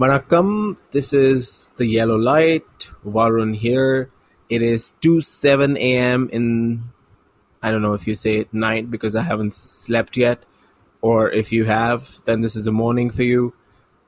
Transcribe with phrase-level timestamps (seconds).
[0.00, 2.88] Vanakkam, this is the yellow light.
[3.04, 4.08] Varun here.
[4.48, 6.30] It is 2 7 a.m.
[6.32, 6.84] in,
[7.62, 10.46] I don't know if you say it night because I haven't slept yet,
[11.02, 13.52] or if you have, then this is a morning for you.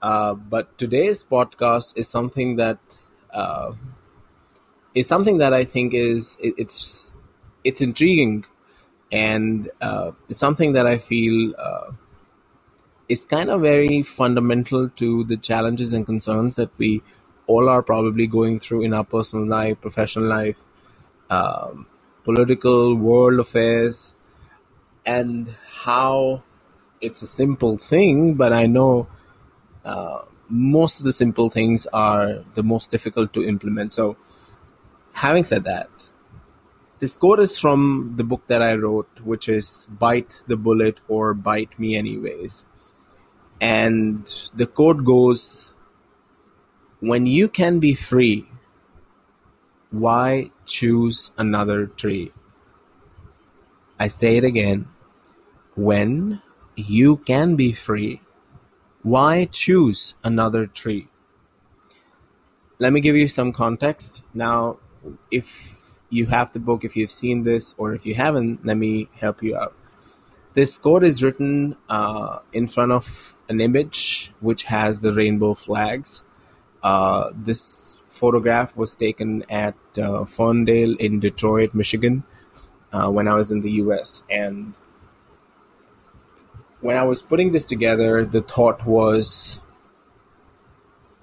[0.00, 2.78] Uh, but today's podcast is something that
[3.30, 3.72] uh,
[4.94, 7.10] is something that I think is it, it's
[7.64, 8.46] it's intriguing,
[9.12, 11.90] and uh, it's something that I feel uh,
[13.12, 17.02] is kind of very fundamental to the challenges and concerns that we
[17.46, 20.60] all are probably going through in our personal life, professional life,
[21.28, 21.86] um,
[22.24, 24.14] political world affairs,
[25.04, 25.54] and
[25.84, 26.42] how
[27.00, 29.08] it's a simple thing, but I know
[29.84, 33.92] uh, most of the simple things are the most difficult to implement.
[33.92, 34.16] So,
[35.14, 35.90] having said that,
[37.00, 41.34] this quote is from the book that I wrote, which is Bite the Bullet or
[41.34, 42.64] Bite Me Anyways.
[43.60, 45.72] And the quote goes
[47.00, 48.46] When you can be free,
[49.90, 52.32] why choose another tree?
[53.98, 54.88] I say it again.
[55.74, 56.42] When
[56.76, 58.20] you can be free,
[59.02, 61.08] why choose another tree?
[62.78, 64.22] Let me give you some context.
[64.34, 64.78] Now,
[65.30, 69.08] if you have the book, if you've seen this, or if you haven't, let me
[69.14, 69.74] help you out.
[70.54, 76.24] This quote is written uh, in front of an image which has the rainbow flags.
[76.82, 82.24] Uh, this photograph was taken at uh, Ferndale in Detroit, Michigan,
[82.92, 84.24] uh, when I was in the US.
[84.28, 84.74] And
[86.82, 89.58] when I was putting this together, the thought was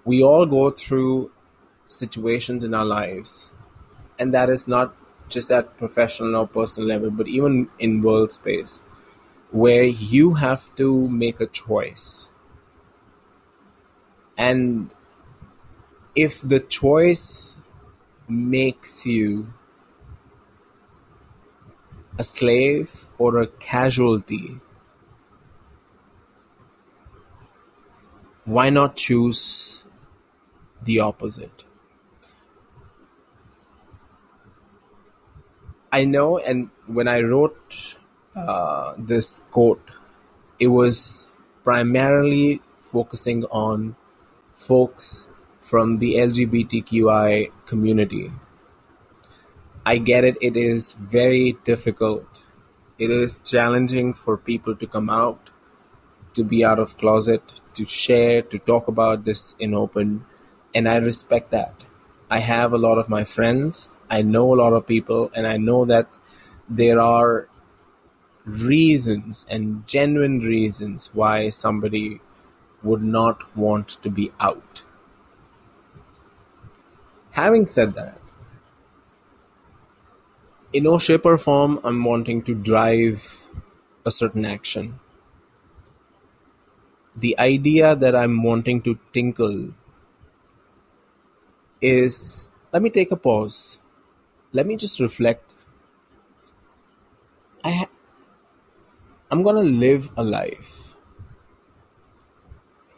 [0.06, 1.32] we all go through
[1.88, 3.52] situations in our lives,
[4.18, 4.96] and that is not
[5.28, 8.82] just at professional or personal level, but even in world space,
[9.52, 12.32] where you have to make a choice.
[14.38, 14.92] And
[16.16, 17.58] if the choice
[18.28, 19.54] makes you
[22.18, 24.60] a slave or a casualty
[28.50, 29.84] why not choose
[30.84, 31.64] the opposite?
[35.92, 37.96] I know, and when I wrote
[38.48, 39.92] Uh, this quote,
[40.60, 41.28] it was
[41.64, 43.96] primarily focusing on
[44.56, 45.30] folks
[45.60, 48.32] from the LGBTQI community.
[49.86, 52.26] I get it, it is very difficult.
[52.98, 55.50] It is challenging for people to come out,
[56.34, 57.42] to be out of closet,
[57.76, 60.26] to share, to talk about this in open,
[60.76, 61.74] and I respect that.
[62.30, 65.58] I have a lot of my friends, I know a lot of people, and I
[65.58, 66.08] know that
[66.70, 67.49] there are
[68.46, 72.22] reasons and genuine reasons why somebody
[72.84, 74.84] would not want to be out.
[77.32, 78.20] Having said that,
[80.74, 83.48] in no shape or form I'm wanting to drive
[84.06, 85.00] a certain action
[87.16, 89.70] the idea that I'm wanting to tinkle
[91.82, 93.80] is let me take a pause.
[94.54, 95.54] Let me just reflect.
[97.64, 97.88] I
[99.32, 100.96] I'm gonna live a life.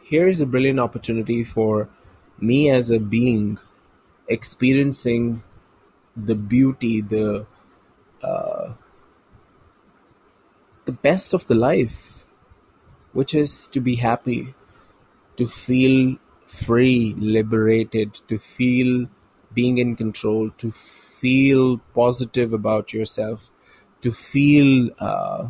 [0.02, 1.88] Here is a brilliant opportunity for
[2.38, 3.58] me as a being
[4.28, 5.42] experiencing
[6.16, 7.46] the beauty, the
[8.22, 8.72] uh,
[10.84, 12.24] the best of the life
[13.12, 14.54] which is to be happy,
[15.36, 16.16] to feel
[16.46, 19.08] free, liberated, to feel
[19.54, 23.52] being in control, to feel positive about yourself,
[24.00, 25.48] to feel uh,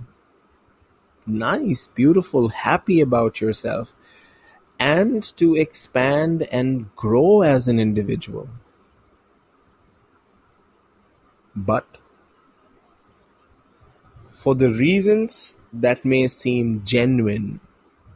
[1.26, 3.94] nice, beautiful, happy about yourself,
[4.78, 8.48] and to expand and grow as an individual.
[11.54, 11.86] But
[14.28, 17.60] for the reasons that may seem genuine,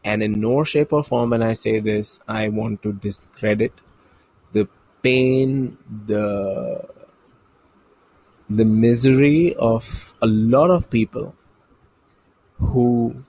[0.04, 3.72] and in no shape or form when I say this, I want to discredit
[4.52, 4.68] the
[5.02, 6.88] pain, the
[8.48, 11.34] the misery of a lot of people
[12.58, 13.24] who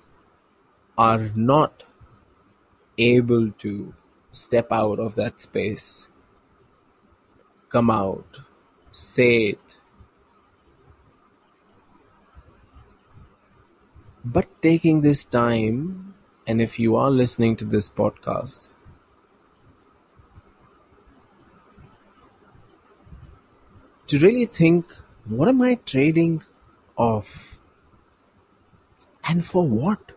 [0.98, 1.84] are not
[2.98, 3.94] able to
[4.32, 6.08] step out of that space,
[7.70, 8.40] come out,
[8.92, 9.78] say it,
[14.24, 16.14] But taking this time,
[16.46, 18.68] and if you are listening to this podcast,
[24.08, 24.96] to really think
[25.26, 26.44] what am I trading
[26.98, 27.57] off?
[29.28, 30.14] And for what?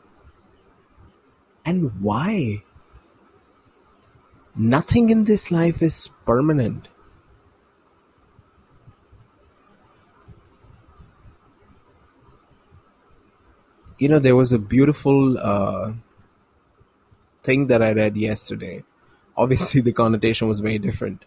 [1.65, 2.62] And why?
[4.55, 6.89] Nothing in this life is permanent.
[13.99, 15.93] You know, there was a beautiful uh,
[17.43, 18.85] thing that I read yesterday.
[19.37, 21.25] Obviously, the connotation was very different.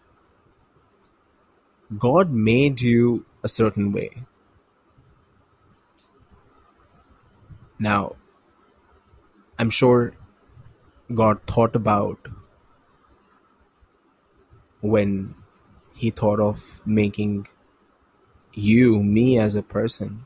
[1.98, 4.24] God made you a certain way.
[7.84, 8.16] Now,
[9.60, 10.14] I'm sure
[11.14, 12.30] God thought about
[14.80, 15.36] when
[15.94, 17.48] He thought of making
[18.54, 20.24] you, me as a person.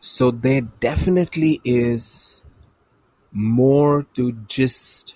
[0.00, 2.42] So there definitely is
[3.32, 5.14] more to just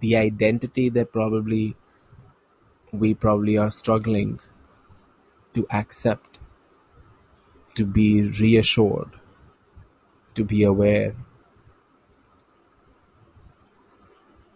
[0.00, 1.76] the identity that probably
[2.92, 4.40] we probably are struggling
[5.52, 6.35] to accept,
[7.76, 9.10] to be reassured,
[10.34, 11.14] to be aware.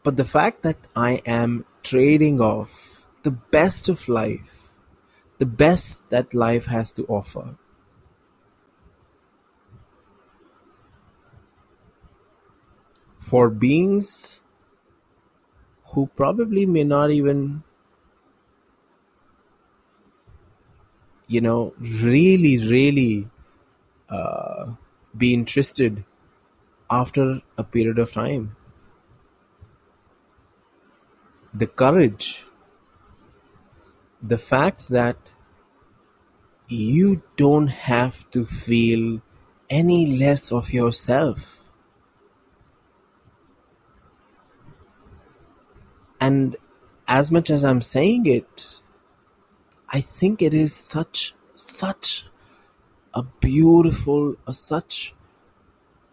[0.02, 4.72] But the fact that I am trading off the best of life,
[5.38, 7.56] the best that life has to offer,
[13.18, 14.40] for beings
[15.92, 17.62] who probably may not even
[21.34, 23.28] you know really really
[24.10, 24.66] uh,
[25.16, 26.04] be interested
[26.90, 28.56] after a period of time.
[31.54, 32.44] The courage
[34.22, 35.16] the fact that
[36.68, 39.20] you don't have to feel
[39.68, 41.68] any less of yourself.
[46.20, 46.56] And
[47.08, 48.79] as much as i'm saying it
[49.90, 52.26] i think it is such such
[53.14, 55.14] a beautiful a such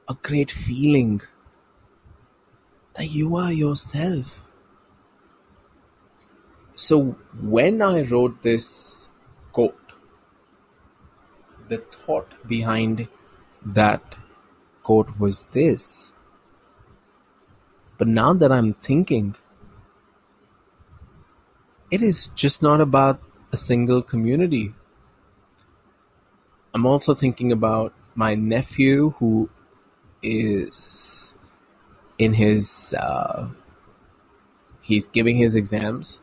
[0.10, 1.22] a great feeling
[2.96, 4.48] that you are yourself.
[6.76, 7.16] So
[7.56, 9.08] when i wrote this
[9.52, 9.94] quote
[11.70, 13.08] the thought behind
[13.66, 14.16] that
[14.84, 16.14] quote was this.
[17.98, 19.36] But now that i'm thinking
[21.92, 24.74] it is just not about a single community.
[26.74, 29.50] I'm also thinking about my nephew who
[30.22, 31.34] is
[32.18, 33.50] in his uh,
[34.82, 36.22] he's giving his exams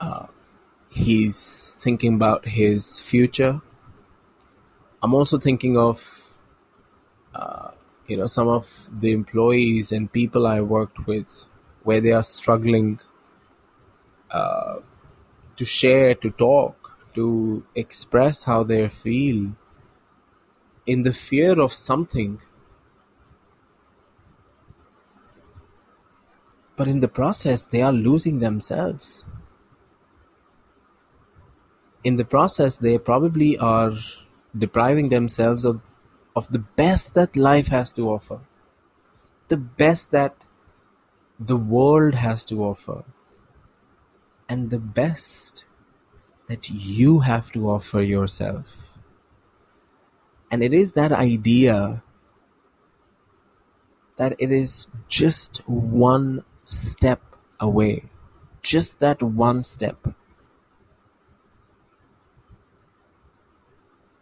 [0.00, 0.26] uh,
[0.90, 3.60] he's thinking about his future
[5.02, 6.36] i'm also thinking of
[7.34, 7.70] uh,
[8.06, 11.46] you know some of the employees and people i worked with
[11.84, 12.98] where they are struggling
[14.30, 14.76] uh,
[15.56, 19.52] to share, to talk, to express how they feel
[20.86, 22.40] in the fear of something.
[26.76, 29.24] But in the process, they are losing themselves.
[32.04, 33.94] In the process, they probably are
[34.56, 35.80] depriving themselves of,
[36.36, 38.40] of the best that life has to offer,
[39.48, 40.36] the best that
[41.38, 43.04] the world has to offer,
[44.48, 45.64] and the best
[46.48, 48.94] that you have to offer yourself.
[50.50, 52.02] And it is that idea
[54.16, 57.22] that it is just one step
[57.60, 58.04] away,
[58.62, 60.08] just that one step.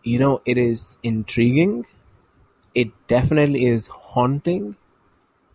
[0.03, 1.85] You know, it is intriguing,
[2.75, 4.77] it definitely is haunting,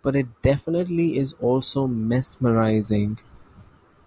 [0.03, 3.19] but it definitely is also mesmerizing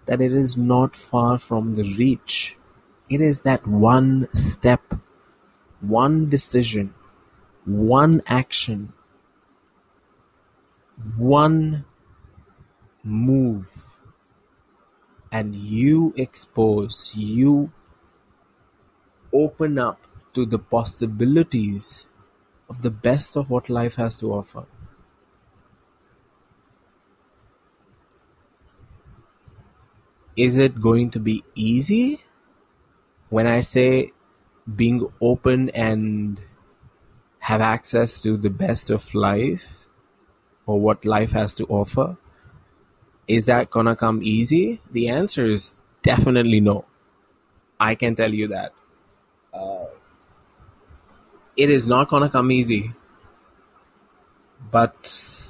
[0.05, 2.57] that it is not far from the reach.
[3.09, 4.81] It is that one step,
[5.81, 6.93] one decision,
[7.65, 8.93] one action,
[11.17, 11.85] one
[13.03, 13.97] move,
[15.31, 17.71] and you expose, you
[19.33, 19.99] open up
[20.33, 22.07] to the possibilities
[22.69, 24.65] of the best of what life has to offer.
[30.35, 32.21] Is it going to be easy?
[33.29, 34.11] When I say
[34.75, 36.39] being open and
[37.39, 39.87] have access to the best of life
[40.65, 42.17] or what life has to offer,
[43.27, 44.81] is that gonna come easy?
[44.91, 46.85] The answer is definitely no.
[47.79, 48.73] I can tell you that.
[49.53, 49.85] Uh,
[51.55, 52.93] it is not gonna come easy.
[54.71, 55.44] But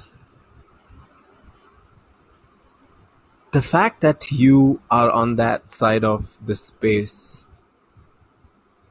[3.56, 7.42] the fact that you are on that side of the space,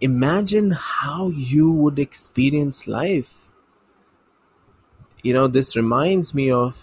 [0.01, 3.41] imagine how you would experience life.
[5.25, 6.79] you know, this reminds me of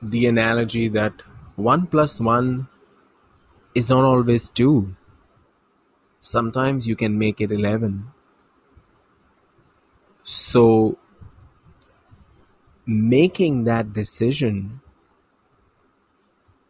[0.00, 1.22] the analogy that
[1.56, 2.68] 1 plus 1
[3.74, 4.94] is not always 2.
[6.20, 7.98] Sometimes you can make it 11.
[10.22, 10.98] So,
[12.86, 14.80] making that decision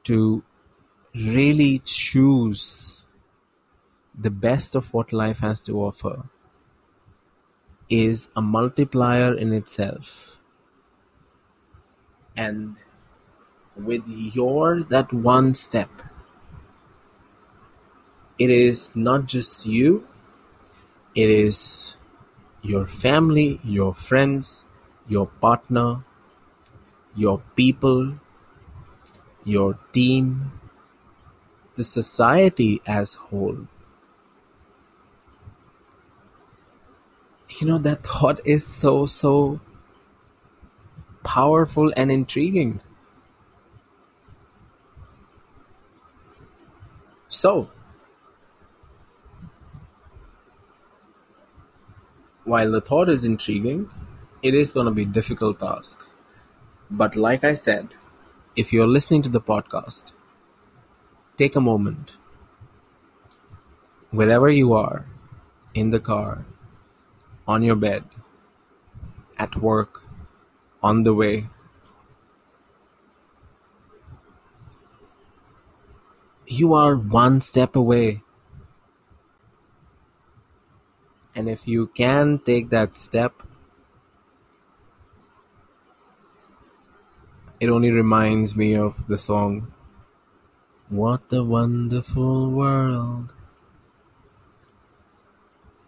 [0.05, 0.43] to
[1.15, 3.03] really choose
[4.19, 6.25] the best of what life has to offer
[7.89, 10.39] is a multiplier in itself.
[12.37, 12.77] And
[13.77, 15.91] with your that one step,
[18.39, 20.07] it is not just you,
[21.15, 21.97] it is
[22.63, 24.65] your family, your friends,
[25.09, 26.05] your partner,
[27.15, 28.15] your people,
[29.45, 30.53] your team,
[31.77, 33.67] the society as whole.
[37.61, 39.61] You know, that thought is so, so
[41.23, 42.81] powerful and intriguing.
[47.29, 47.69] So,
[52.45, 53.91] while the thought is intriguing,
[54.47, 56.07] it is going to be a difficult task.
[56.91, 57.89] But like I said,
[58.55, 60.13] if you're listening to the podcast,
[61.37, 62.17] take a moment,
[64.11, 65.07] wherever you are,
[65.75, 66.47] in the car,
[67.47, 68.05] on your bed,
[69.39, 70.03] at work,
[70.83, 71.49] on the way,
[76.47, 78.23] you are one step away.
[81.35, 83.43] And if you can take that step,
[87.59, 89.73] it only reminds me of the song
[90.89, 93.33] What a Wonderful World.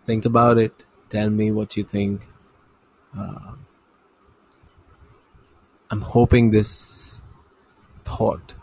[0.02, 0.84] Think about it.
[1.10, 2.26] Tell me what you think.
[3.16, 3.52] Uh,
[5.90, 7.20] I'm hoping this
[8.04, 8.54] thought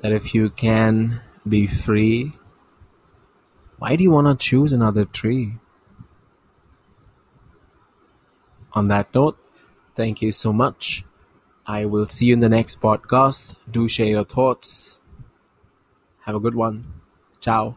[0.00, 2.32] that if you can be free,
[3.78, 5.54] why do you want to choose another tree?
[8.72, 9.38] On that note,
[9.96, 11.04] thank you so much.
[11.68, 13.54] I will see you in the next podcast.
[13.70, 14.98] Do share your thoughts.
[16.22, 17.02] Have a good one.
[17.42, 17.76] Ciao.